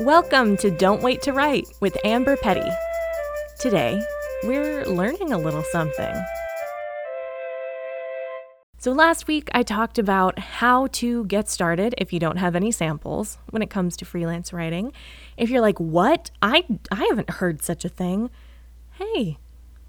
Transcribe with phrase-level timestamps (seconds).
[0.00, 2.66] Welcome to Don't Wait to Write with Amber Petty.
[3.58, 4.02] Today,
[4.44, 6.14] we're learning a little something.
[8.78, 12.72] So, last week I talked about how to get started if you don't have any
[12.72, 14.94] samples when it comes to freelance writing.
[15.36, 16.30] If you're like, what?
[16.40, 18.30] I, I haven't heard such a thing.
[18.92, 19.36] Hey,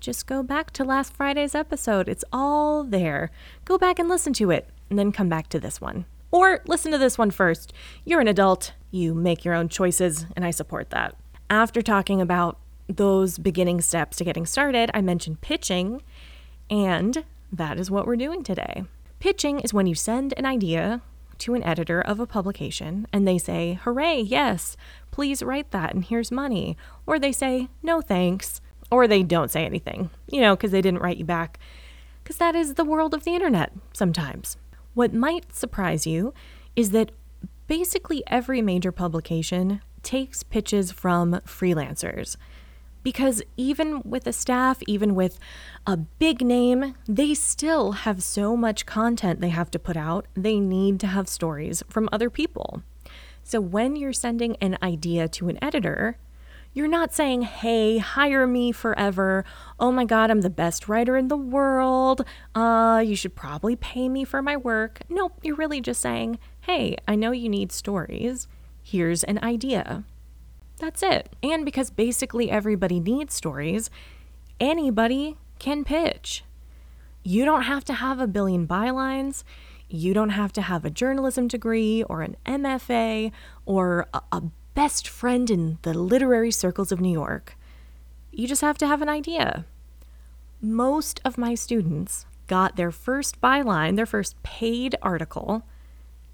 [0.01, 2.09] just go back to last Friday's episode.
[2.09, 3.31] It's all there.
[3.63, 6.03] Go back and listen to it, and then come back to this one.
[6.31, 7.73] Or listen to this one first.
[8.05, 11.15] You're an adult, you make your own choices, and I support that.
[11.49, 12.57] After talking about
[12.87, 16.01] those beginning steps to getting started, I mentioned pitching,
[16.69, 18.85] and that is what we're doing today.
[19.19, 21.01] Pitching is when you send an idea
[21.39, 24.77] to an editor of a publication and they say, Hooray, yes,
[25.09, 26.77] please write that and here's money.
[27.05, 28.61] Or they say, No thanks.
[28.89, 31.59] Or they don't say anything, you know, because they didn't write you back.
[32.23, 34.57] Because that is the world of the internet sometimes.
[34.93, 36.33] What might surprise you
[36.75, 37.11] is that
[37.67, 42.35] basically every major publication takes pitches from freelancers
[43.03, 45.39] because even with a staff, even with
[45.87, 50.27] a big name, they still have so much content they have to put out.
[50.35, 52.83] They need to have stories from other people.
[53.43, 56.17] So when you're sending an idea to an editor,
[56.73, 59.43] you're not saying, hey, hire me forever.
[59.79, 62.25] Oh my God, I'm the best writer in the world.
[62.55, 65.01] Uh, you should probably pay me for my work.
[65.09, 68.47] Nope, you're really just saying, hey, I know you need stories.
[68.81, 70.05] Here's an idea.
[70.77, 71.35] That's it.
[71.43, 73.89] And because basically everybody needs stories,
[74.59, 76.43] anybody can pitch.
[77.23, 79.43] You don't have to have a billion bylines.
[79.89, 83.31] You don't have to have a journalism degree or an MFA
[83.65, 87.57] or a, a best friend in the literary circles of New York.
[88.31, 89.65] You just have to have an idea.
[90.61, 95.63] Most of my students got their first byline, their first paid article,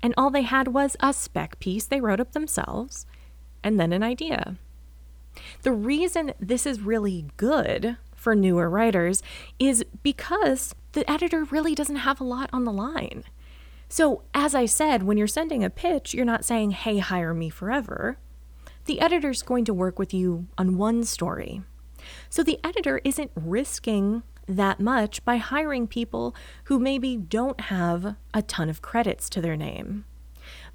[0.02, 3.06] and all they had was a spec piece they wrote up themselves
[3.64, 4.56] and then an idea.
[5.64, 9.22] The reason this is really good for newer writers
[9.60, 13.24] is because the editor really doesn't have a lot on the line.
[13.90, 17.50] So, as I said, when you're sending a pitch, you're not saying, hey, hire me
[17.50, 18.18] forever.
[18.88, 21.62] The editor's going to work with you on one story.
[22.30, 26.34] So, the editor isn't risking that much by hiring people
[26.66, 30.06] who maybe don't have a ton of credits to their name.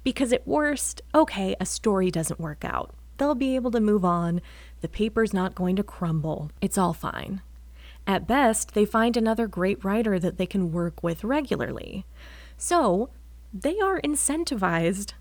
[0.03, 2.93] Because at worst, okay, a story doesn't work out.
[3.17, 4.41] They'll be able to move on.
[4.81, 6.51] The paper's not going to crumble.
[6.61, 7.41] It's all fine.
[8.05, 12.05] At best, they find another great writer that they can work with regularly.
[12.59, 13.09] So,
[13.51, 15.13] they are incentivized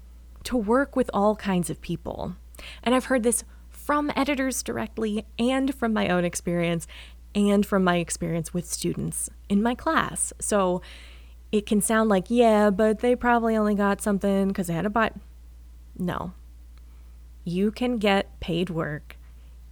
[0.45, 2.37] to work with all kinds of people.
[2.83, 6.87] And I've heard this from editors directly and from my own experience
[7.35, 10.33] and from my experience with students in my class.
[10.41, 10.83] So,
[11.53, 14.91] it can sound like, yeah, but they probably only got something because they had a
[14.91, 15.11] buy.
[15.99, 16.33] No.
[17.45, 19.19] You can get paid work,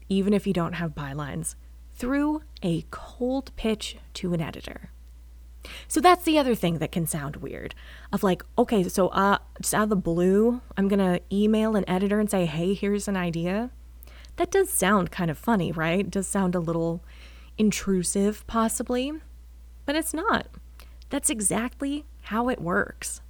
[0.08, 1.54] even if you don't have bylines,
[1.94, 4.90] through a cold pitch to an editor.
[5.88, 7.74] So that's the other thing that can sound weird.
[8.12, 12.18] Of like, okay, so uh, just out of the blue, I'm gonna email an editor
[12.18, 13.70] and say, hey, here's an idea.
[14.36, 16.00] That does sound kind of funny, right?
[16.00, 17.04] It does sound a little
[17.58, 19.12] intrusive, possibly,
[19.84, 20.46] but it's not.
[21.10, 23.20] That's exactly how it works.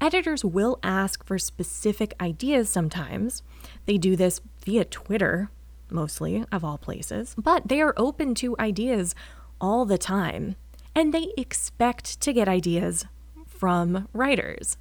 [0.00, 3.42] Editors will ask for specific ideas sometimes.
[3.84, 5.50] They do this via Twitter,
[5.90, 9.14] mostly, of all places, but they are open to ideas
[9.60, 10.54] all the time.
[10.98, 13.06] And they expect to get ideas
[13.46, 14.78] from writers.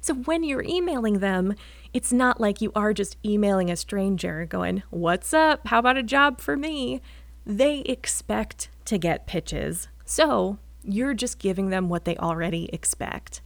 [0.00, 1.54] So when you're emailing them,
[1.94, 5.68] it's not like you are just emailing a stranger going, What's up?
[5.68, 7.00] How about a job for me?
[7.46, 9.86] They expect to get pitches.
[10.04, 13.40] So you're just giving them what they already expect.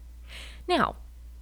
[0.66, 0.96] Now,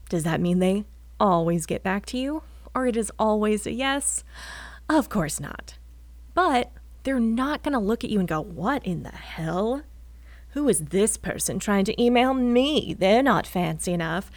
[0.08, 0.84] does that mean they
[1.20, 2.42] always get back to you?
[2.74, 4.24] Or it is always a yes?
[4.88, 5.78] Of course not.
[6.34, 6.72] But
[7.04, 9.84] they're not going to look at you and go, What in the hell?
[10.52, 12.94] Who is this person trying to email me?
[12.98, 14.30] They're not fancy enough.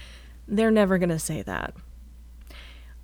[0.48, 1.74] They're never going to say that.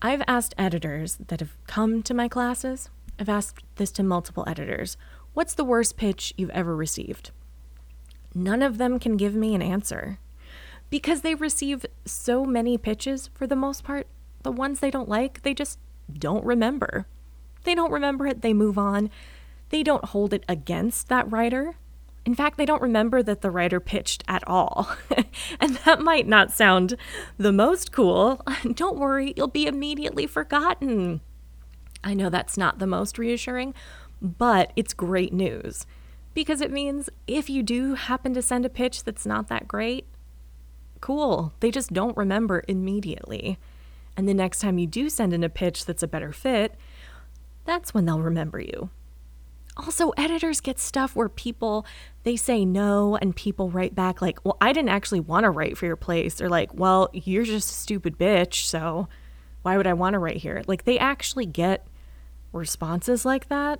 [0.01, 2.89] I've asked editors that have come to my classes,
[3.19, 4.97] I've asked this to multiple editors
[5.33, 7.31] what's the worst pitch you've ever received?
[8.33, 10.19] none of them can give me an answer
[10.89, 14.07] because they receive so many pitches for the most part.
[14.43, 15.79] The ones they don't like, they just
[16.11, 17.05] don't remember.
[17.63, 19.09] They don't remember it, they move on.
[19.69, 21.75] They don't hold it against that writer.
[22.25, 24.89] In fact, they don't remember that the writer pitched at all.
[25.59, 26.95] and that might not sound
[27.37, 28.41] the most cool.
[28.73, 31.21] Don't worry, you'll be immediately forgotten.
[32.03, 33.73] I know that's not the most reassuring,
[34.21, 35.87] but it's great news
[36.33, 40.05] because it means if you do happen to send a pitch that's not that great,
[40.99, 41.53] cool.
[41.59, 43.57] They just don't remember immediately.
[44.15, 46.75] And the next time you do send in a pitch that's a better fit,
[47.65, 48.89] that's when they'll remember you.
[49.77, 51.85] Also, editors get stuff where people
[52.23, 55.77] they say no and people write back like, "Well, I didn't actually want to write
[55.77, 59.07] for your place." Or like, "Well, you're just a stupid bitch, so
[59.61, 61.87] why would I want to write here?" Like they actually get
[62.51, 63.79] responses like that.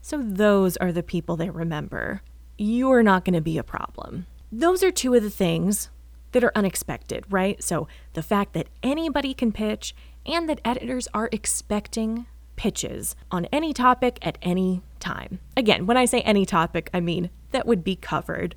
[0.00, 2.22] So those are the people they remember.
[2.56, 4.26] You are not going to be a problem.
[4.52, 5.90] Those are two of the things
[6.32, 7.62] that are unexpected, right?
[7.62, 9.94] So the fact that anybody can pitch
[10.26, 12.26] and that editors are expecting
[12.56, 15.40] pitches on any topic at any time.
[15.56, 18.54] Again, when I say any topic, I mean that would be covered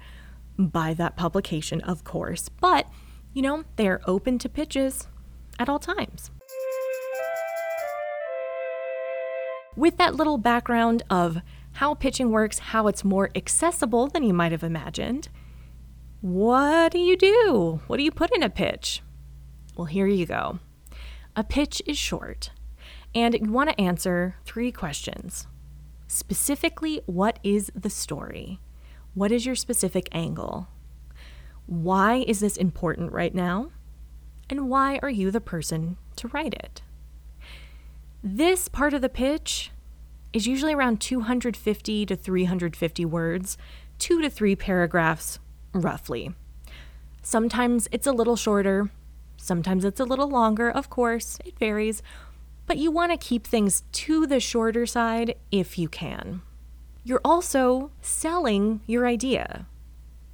[0.57, 2.49] by that publication, of course.
[2.49, 2.87] But,
[3.33, 5.07] you know, they're open to pitches
[5.59, 6.31] at all times.
[9.75, 11.41] With that little background of
[11.73, 15.29] how pitching works, how it's more accessible than you might have imagined,
[16.21, 17.81] what do you do?
[17.85, 19.03] What do you put in a pitch?
[19.75, 20.57] Well, here you go.
[21.35, 22.49] A pitch is short,
[23.17, 25.47] and you want to answer three questions.
[26.07, 28.59] Specifically, what is the story?
[29.15, 30.67] What is your specific angle?
[31.65, 33.71] Why is this important right now?
[34.51, 36.83] And why are you the person to write it?
[38.23, 39.71] This part of the pitch
[40.31, 43.57] is usually around 250 to 350 words,
[43.97, 45.39] two to three paragraphs,
[45.73, 46.35] roughly.
[47.23, 48.91] Sometimes it's a little shorter,
[49.37, 52.03] sometimes it's a little longer, of course, it varies,
[52.67, 56.41] but you want to keep things to the shorter side if you can.
[57.03, 59.65] You're also selling your idea,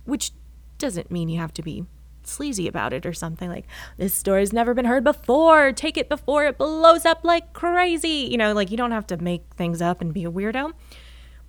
[0.06, 0.32] which
[0.80, 1.86] doesn't mean you have to be
[2.24, 3.66] sleazy about it or something like
[3.98, 5.72] this story's never been heard before.
[5.72, 8.28] Take it before it blows up like crazy.
[8.30, 10.74] You know like you don't have to make things up and be a weirdo.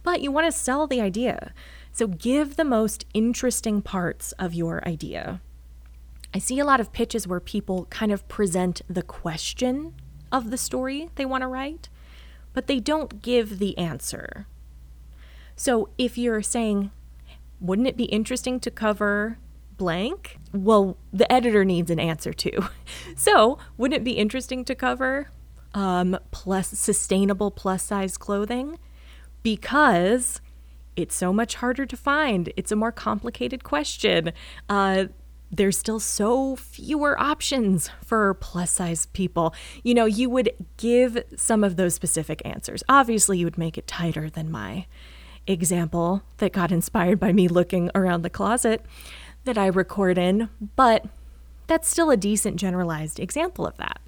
[0.02, 1.54] But you want to sell the idea.
[1.92, 5.40] So give the most interesting parts of your idea.
[6.34, 9.94] I see a lot of pitches where people kind of present the question
[10.34, 11.88] of the story they want to write
[12.52, 14.46] but they don't give the answer
[15.56, 16.90] so if you're saying
[17.60, 19.38] wouldn't it be interesting to cover
[19.76, 20.38] blank?
[20.52, 22.68] Well, the editor needs an answer too.
[23.16, 25.30] So, wouldn't it be interesting to cover
[25.72, 28.78] um, plus sustainable plus size clothing?
[29.42, 30.40] Because
[30.96, 32.52] it's so much harder to find.
[32.56, 34.32] It's a more complicated question.
[34.68, 35.06] Uh,
[35.56, 39.54] there's still so fewer options for plus size people.
[39.82, 42.82] You know, you would give some of those specific answers.
[42.88, 44.86] Obviously, you would make it tighter than my
[45.46, 48.84] example that got inspired by me looking around the closet
[49.44, 51.04] that I record in, but
[51.66, 54.00] that's still a decent generalized example of that.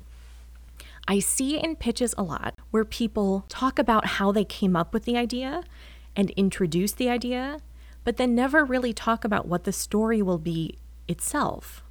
[1.06, 5.04] I see in pitches a lot where people talk about how they came up with
[5.04, 5.62] the idea
[6.16, 7.60] and introduce the idea,
[8.02, 10.78] but then never really talk about what the story will be
[11.08, 11.82] itself.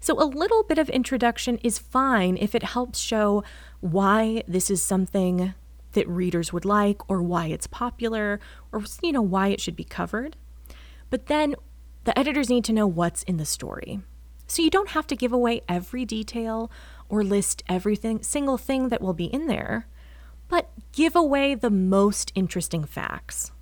[0.00, 3.42] So, a little bit of introduction is fine if it helps show
[3.80, 5.54] why this is something
[5.92, 8.38] that readers would like or why it's popular
[8.72, 10.36] or you know why it should be covered.
[11.10, 11.56] But then
[12.04, 14.00] the editors need to know what's in the story.
[14.46, 16.70] So you don't have to give away every detail
[17.08, 19.86] or list everything single thing that will be in there,
[20.48, 23.52] but give away the most interesting facts.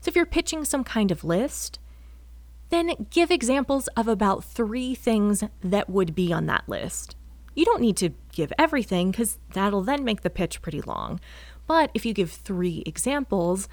[0.00, 1.78] So if you're pitching some kind of list,
[2.70, 7.16] then give examples of about 3 things that would be on that list.
[7.54, 11.20] You don't need to give everything cuz that'll then make the pitch pretty long.
[11.66, 13.68] But if you give 3 examples,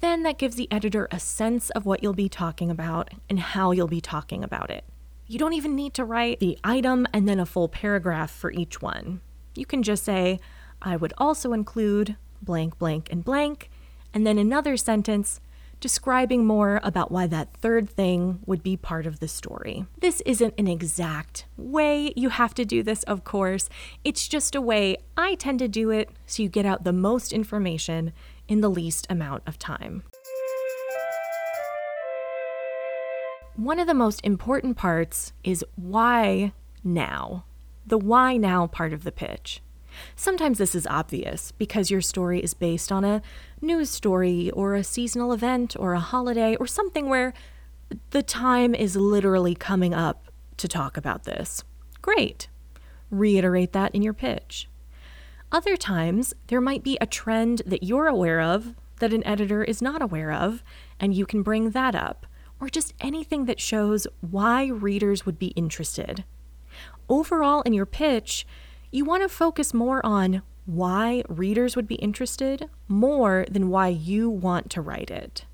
[0.00, 3.72] then that gives the editor a sense of what you'll be talking about and how
[3.72, 4.84] you'll be talking about it.
[5.26, 8.80] You don't even need to write the item and then a full paragraph for each
[8.80, 9.20] one.
[9.54, 10.38] You can just say,
[10.80, 13.70] I would also include blank, blank, and blank,
[14.14, 15.40] and then another sentence
[15.80, 19.86] describing more about why that third thing would be part of the story.
[20.00, 23.68] This isn't an exact way you have to do this, of course.
[24.04, 27.32] It's just a way I tend to do it so you get out the most
[27.32, 28.12] information
[28.48, 30.02] in the least amount of time.
[33.56, 36.52] One of the most important parts is why
[36.84, 37.44] now?
[37.86, 39.62] The why now part of the pitch.
[40.14, 43.22] Sometimes this is obvious because your story is based on a
[43.60, 47.32] news story or a seasonal event or a holiday or something where
[48.10, 51.62] the time is literally coming up to talk about this.
[52.02, 52.48] Great.
[53.10, 54.68] Reiterate that in your pitch.
[55.52, 59.80] Other times, there might be a trend that you're aware of that an editor is
[59.80, 60.62] not aware of,
[60.98, 62.26] and you can bring that up,
[62.58, 66.24] or just anything that shows why readers would be interested.
[67.08, 68.46] Overall, in your pitch,
[68.96, 74.30] you want to focus more on why readers would be interested more than why you
[74.30, 75.44] want to write it.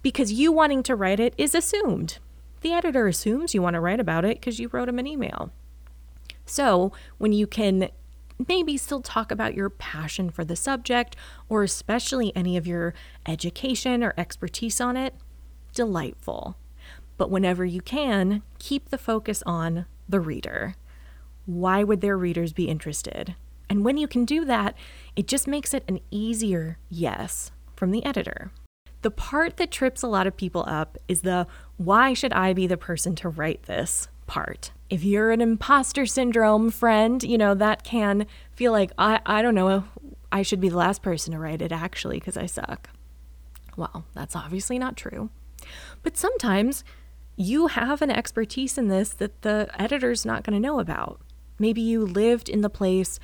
[0.00, 2.18] Because you wanting to write it is assumed.
[2.62, 5.52] The editor assumes you want to write about it because you wrote him an email.
[6.46, 7.90] So when you can
[8.48, 11.16] maybe still talk about your passion for the subject
[11.50, 12.94] or especially any of your
[13.26, 15.14] education or expertise on it,
[15.74, 16.56] delightful.
[17.18, 20.76] But whenever you can, keep the focus on the reader.
[21.50, 23.34] Why would their readers be interested?
[23.68, 24.76] And when you can do that,
[25.16, 28.52] it just makes it an easier yes from the editor.
[29.02, 32.68] The part that trips a lot of people up is the why should I be
[32.68, 34.70] the person to write this part.
[34.90, 39.56] If you're an imposter syndrome friend, you know, that can feel like, I, I don't
[39.56, 39.84] know,
[40.30, 42.90] I should be the last person to write it actually because I suck.
[43.76, 45.30] Well, that's obviously not true.
[46.04, 46.84] But sometimes
[47.36, 51.20] you have an expertise in this that the editor's not going to know about.
[51.60, 53.20] Maybe you lived in the place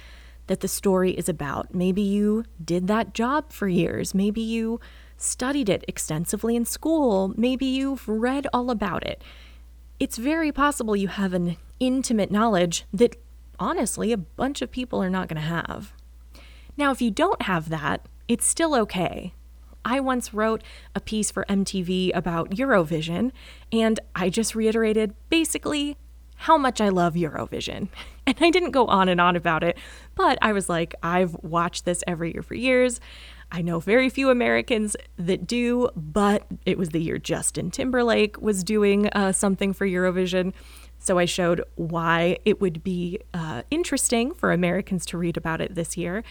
[0.47, 1.75] that the story is about.
[1.75, 4.15] Maybe you did that job for years.
[4.15, 4.79] Maybe you
[5.17, 7.33] studied it extensively in school.
[7.37, 9.25] Maybe you've read all about it.
[9.99, 13.17] It's very possible you have an intimate knowledge that
[13.59, 15.93] honestly a bunch of people are not going to have.
[16.77, 19.33] Now, if you don't have that, it's still okay.
[19.85, 20.63] I once wrote
[20.95, 23.31] a piece for MTV about Eurovision,
[23.73, 25.97] and I just reiterated basically
[26.37, 27.89] how much I love Eurovision.
[28.29, 29.79] And I didn't go on and on about it,
[30.17, 33.01] but I was like, I've watched this every year for years.
[33.53, 38.65] I know very few Americans that do, but it was the year Justin Timberlake was
[38.65, 40.55] doing uh, something for Eurovision.
[40.99, 45.77] So I showed why it would be uh, interesting for Americans to read about it
[45.77, 46.25] this year.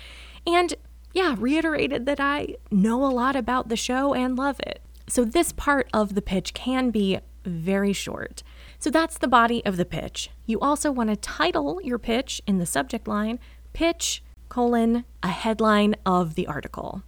[0.46, 0.74] And
[1.14, 4.82] yeah, reiterated that I know a lot about the show and love it.
[5.08, 8.44] So this part of the pitch can be very short.
[8.80, 10.30] So that's the body of the pitch.
[10.46, 13.40] You also want to title your pitch in the subject line
[13.74, 17.04] pitch colon a headline of the article.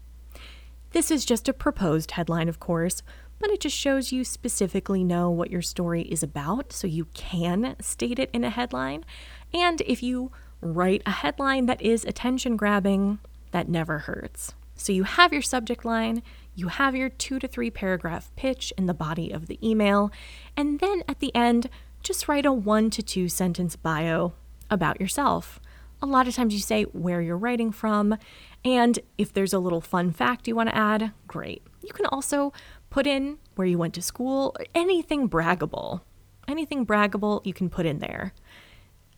[0.92, 3.04] This is just a proposed headline, of course,
[3.40, 7.76] but it just shows you specifically know what your story is about so you can
[7.80, 9.06] state it in a headline.
[9.54, 10.32] And if you
[10.62, 13.20] write a headline that is attention grabbing,
[13.52, 14.56] that never hurts.
[14.78, 16.24] So you have your subject line,
[16.56, 20.12] you have your two to three paragraph pitch in the body of the email,
[20.56, 21.70] and then at the end,
[22.02, 24.34] just write a one to two sentence bio
[24.70, 25.60] about yourself.
[26.02, 28.18] A lot of times you say where you're writing from,
[28.64, 31.64] and if there's a little fun fact you want to add, great.
[31.82, 32.54] You can also
[32.90, 36.02] put in where you went to school, or anything braggable.
[36.48, 38.34] Anything braggable you can put in there.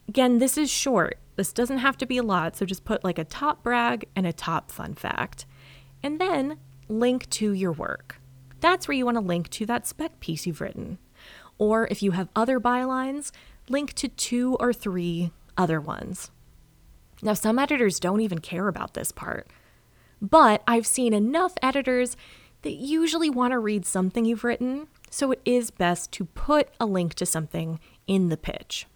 [0.07, 1.19] Again, this is short.
[1.39, 4.27] This doesn't have to be a lot, so just put like a top brag and
[4.27, 5.45] a top fun fact.
[6.03, 6.57] And then
[6.89, 8.19] link to your work.
[8.59, 10.97] That's where you want to link to that spec piece you've written.
[11.57, 13.31] Or if you have other bylines,
[13.69, 16.29] link to two or three other ones.
[17.21, 19.47] Now, some editors don't even care about this part,
[20.21, 22.17] but I've seen enough editors
[22.63, 26.85] that usually want to read something you've written, so it is best to put a
[26.85, 28.87] link to something in the pitch.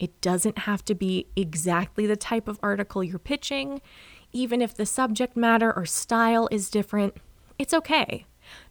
[0.00, 3.82] It doesn't have to be exactly the type of article you're pitching,
[4.32, 7.18] even if the subject matter or style is different,
[7.58, 8.24] it's okay.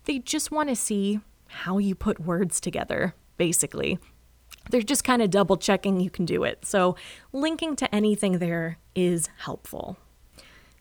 [0.05, 4.00] They just want to see how you put words together, basically.
[4.71, 6.65] They're just kind of double checking you can do it.
[6.65, 6.95] So,
[7.31, 9.98] linking to anything there is helpful.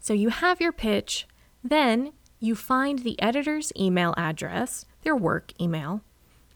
[0.01, 1.27] So, you have your pitch,
[1.63, 6.03] then you find the editor's email address, their work email,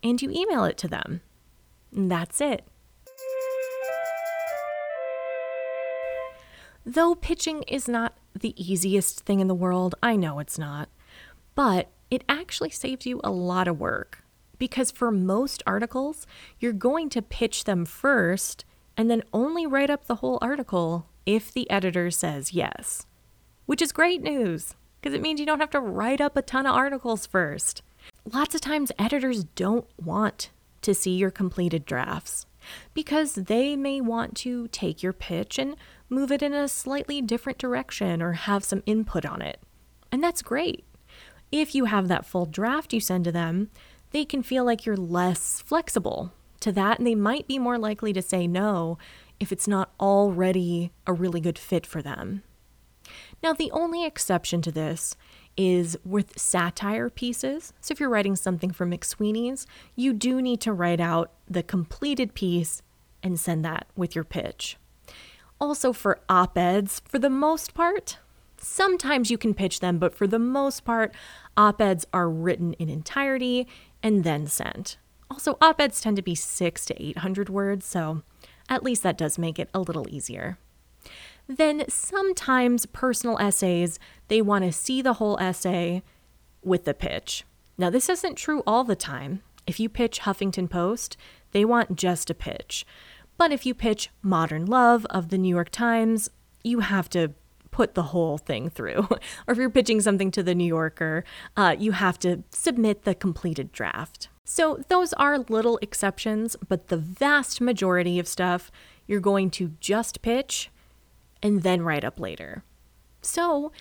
[0.03, 1.21] and you email it to them.
[1.95, 2.67] And that's it.
[6.85, 10.89] Though pitching is not the easiest thing in the world, I know it's not,
[11.55, 14.25] but it actually saves you a lot of work
[14.59, 16.27] because for most articles,
[16.59, 18.65] you're going to pitch them first
[18.97, 23.07] and then only write up the whole article if the editor says yes,
[23.67, 26.67] which is great news because it means you don't have to write up a ton
[26.67, 27.83] of articles first.
[28.33, 30.51] Lots of times, editors don't want
[30.83, 32.47] to see your completed drafts
[32.95, 35.77] because they may want to take your pitch and
[36.13, 39.61] move it in a slightly different direction or have some input on it.
[40.13, 40.85] And that's great.
[41.51, 43.71] If you have that full draft you send to them,
[44.11, 48.13] they can feel like you're less flexible to that and they might be more likely
[48.13, 48.99] to say no
[49.41, 52.43] if it's not already a really good fit for them.
[53.43, 55.17] Now, the only exception to this
[55.57, 57.73] is with satire pieces.
[57.81, 59.67] So, if you're writing something for McSweeney's,
[59.97, 62.83] you do need to write out the completed piece
[63.23, 64.77] and send that with your pitch.
[65.63, 68.19] Also, for op eds, for the most part,
[68.59, 71.15] sometimes you can pitch them, but for the most part,
[71.57, 73.69] op eds are written in entirety
[74.03, 74.97] and then sent.
[75.31, 78.23] Also, op eds tend to be six to 800 words, so
[78.69, 80.59] at least that does make it a little easier.
[81.47, 86.03] Then sometimes personal essays, they want to see the whole essay
[86.65, 87.45] with the pitch.
[87.79, 89.43] Now, this isn't true all the time.
[89.69, 91.17] If you pitch Huffington Post,
[91.53, 92.85] they want just a pitch.
[93.43, 96.31] But if you pitch Modern Love of the New York Times,
[96.63, 97.33] you have to
[97.73, 99.09] put the whole thing through.
[99.11, 99.19] or
[99.49, 101.25] if you're pitching something to the New Yorker,
[101.57, 104.29] uh, you have to submit the completed draft.
[104.45, 108.71] So those are little exceptions, but the vast majority of stuff
[109.09, 110.71] you're going to just pitch
[111.43, 112.63] and then write up later.
[113.23, 113.73] So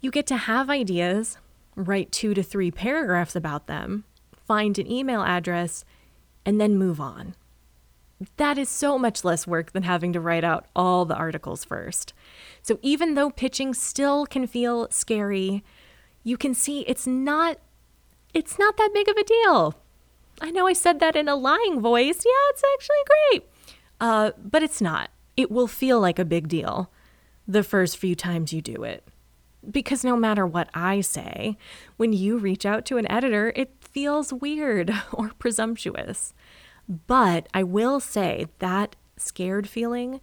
[0.00, 1.38] you get to have ideas,
[1.76, 4.02] write two to three paragraphs about them,
[4.48, 5.84] find an email address,
[6.44, 7.36] and then move on.
[8.36, 12.12] That is so much less work than having to write out all the articles first.
[12.62, 15.64] So even though pitching still can feel scary,
[16.22, 17.58] you can see it's not
[18.34, 19.74] it's not that big of a deal.
[20.40, 22.22] I know I said that in a lying voice.
[22.24, 23.48] Yeah, it's actually great.
[24.00, 25.10] Uh, but it's not.
[25.36, 26.90] It will feel like a big deal
[27.46, 29.06] the first few times you do it.
[29.68, 31.58] Because no matter what I say,
[31.96, 36.32] when you reach out to an editor, it feels weird or presumptuous.
[36.90, 40.20] But I will say that scared feeling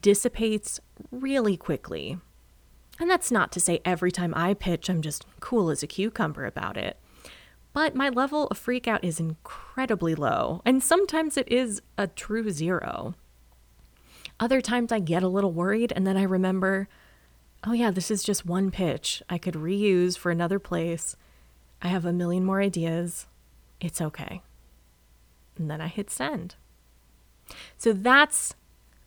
[0.00, 0.78] dissipates
[1.10, 2.18] really quickly.
[3.00, 6.46] And that's not to say every time I pitch, I'm just cool as a cucumber
[6.46, 6.98] about it.
[7.72, 13.16] But my level of freakout is incredibly low, and sometimes it is a true zero.
[14.38, 16.88] Other times I get a little worried, and then I remember,
[17.64, 21.16] oh, yeah, this is just one pitch I could reuse for another place.
[21.82, 23.26] I have a million more ideas.
[23.80, 24.42] It's okay.
[25.56, 26.56] And then I hit send.
[27.76, 28.54] So that's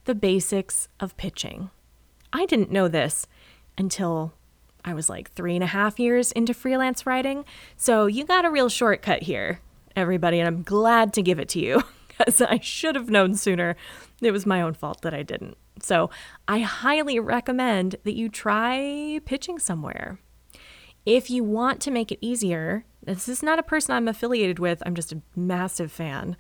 [0.06, 1.70] the basics of pitching.
[2.32, 3.28] I didn't know this
[3.78, 4.34] until
[4.86, 7.46] I was like three and a half years into freelance writing.
[7.76, 9.60] So you got a real shortcut here,
[9.96, 13.76] everybody, and I'm glad to give it to you because I should have known sooner.
[14.22, 15.58] It was my own fault that I didn't.
[15.82, 16.10] So
[16.48, 20.20] I highly recommend that you try pitching somewhere.
[21.06, 24.84] If you want to make it easier, this is not a person I'm affiliated with,
[24.86, 26.36] I'm just a massive fan,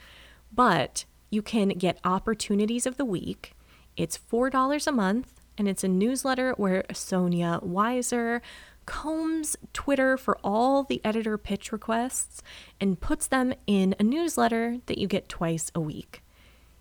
[0.53, 3.53] but you can get opportunities of the week.
[3.95, 8.41] It's $4 a month and it's a newsletter where Sonia Weiser
[8.86, 12.41] combs Twitter for all the editor pitch requests
[12.80, 16.21] and puts them in a newsletter that you get twice a week.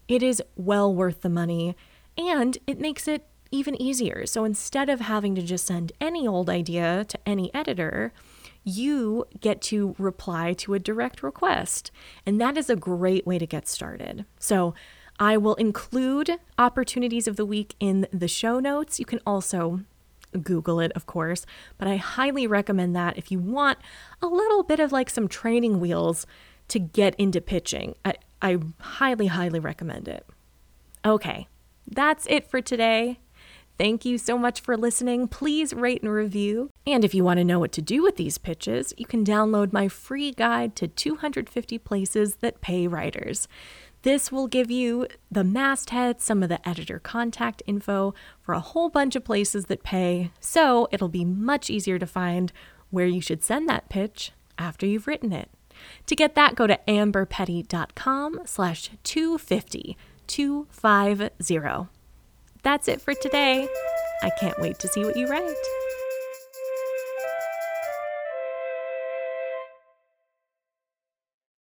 [0.07, 1.77] It is well worth the money
[2.17, 4.27] and it makes it even easier.
[4.27, 8.13] So instead of having to just send any old idea to any editor,
[8.67, 11.93] you get to reply to a direct request.
[12.27, 14.27] And that is a great way to get started.
[14.41, 14.75] So
[15.21, 18.99] I will include opportunities of the week in the show notes.
[18.99, 19.83] You can also
[20.43, 21.47] Google it, of course,
[21.79, 23.79] but I highly recommend that if you want
[24.21, 26.27] a little bit of like some training wheels
[26.69, 27.95] to get into pitching.
[28.05, 30.27] I, I highly, highly recommend it.
[31.05, 31.47] Okay,
[31.87, 33.21] that's it for today.
[33.79, 35.29] Thank you so much for listening.
[35.29, 36.71] Please rate and review.
[36.87, 39.73] And if you want to know what to do with these pitches, you can download
[39.73, 43.49] my free guide to 250 places that pay writers.
[44.01, 48.89] This will give you the masthead, some of the editor contact info for a whole
[48.89, 52.53] bunch of places that pay, so it'll be much easier to find
[52.91, 55.51] where you should send that pitch after you've written it.
[56.07, 61.96] To get that, go to amberpetty.com slash 250, 250.
[62.67, 63.69] That's it for today.
[64.25, 65.55] I can't wait to see what you write.